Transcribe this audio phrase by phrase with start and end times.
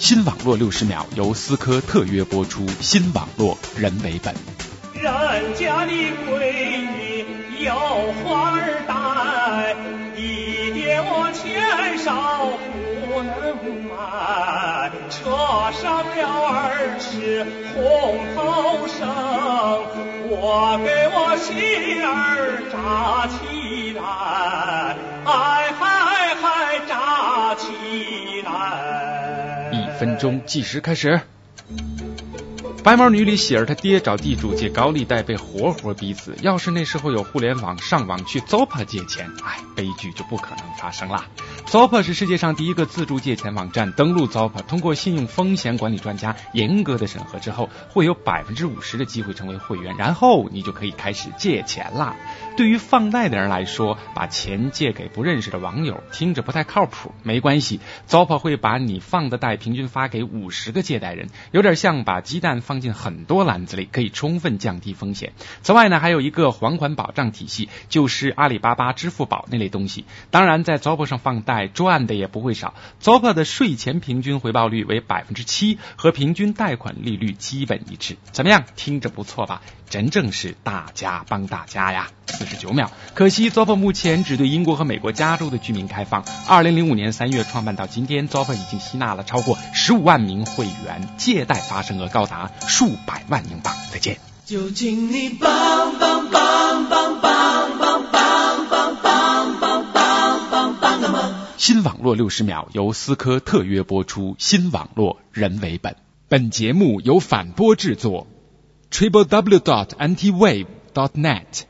[0.00, 4.34] 新网络六十秒由思科特约播出，新网络人为本。
[4.94, 5.92] 人家的
[6.26, 7.26] 闺女
[7.62, 7.74] 有
[8.24, 9.76] 花儿戴，
[10.16, 12.48] 一爹我钱少
[13.12, 13.30] 不能
[13.84, 14.90] 买。
[15.10, 15.20] 车
[15.82, 17.44] 上了儿吃
[17.74, 19.06] 红头绳，
[20.30, 24.00] 我给我媳儿扎起来，
[25.26, 25.30] 哎
[25.78, 26.42] 嗨嗨
[26.88, 28.19] 扎起来。
[30.00, 31.20] 分钟计时开始。
[32.82, 36.34] 白毛女里喜儿她爹找地主借高利贷被活活逼死。
[36.40, 41.26] 要是那时候有互联网，上网去 Zopa 借钱，哎，悲剧就不可能发生了。
[41.66, 43.92] Zopa 是世界上第一个自助借钱网站。
[43.92, 52.16] 登录 Zopa，通过信用风险管理专家严格的审核之后，会有百分之五十的机会成为会员，然后你就可以开始借钱啦。
[52.56, 62.62] 对于放贷的人来说，把钱借给不认识的网友，听着不太靠谱，没关系，Zopa 会把你放的贷平均发给五十个借贷人，有点像把鸡蛋。
[62.70, 65.32] 放进很多篮子里，可以充分降低风险。
[65.62, 70.04] 此外呢，还有一个还款保障体系，就是阿里巴巴、支付宝那类东西。
[70.30, 72.74] 当然，在 Zopa 上放贷赚的也不会少。
[73.02, 78.16] Zopa 的税前平均回报率为百分之七，和平均贷款利率基本一致。
[78.30, 78.62] 怎么样？
[78.76, 79.62] 听着不错吧？
[79.88, 82.12] 真正是大家帮大家呀！
[82.40, 86.24] 四十九秒，可惜 z o p 目前只对英国和美国加州的居民开放。
[86.48, 93.74] 二零零五年三月创办到今天 z o p 已经吸纳了超过十五万名会员，借贷发生额高达数百万英镑。
[93.92, 94.16] 再见。
[94.46, 101.34] 就请你帮帮帮帮帮帮帮帮帮帮帮帮个忙！
[101.58, 105.94] 新网络六十秒由思科特约播出，新网络人为本。
[106.28, 108.26] 本节目由反播制作。
[108.90, 111.64] triple w dot antiwave dot net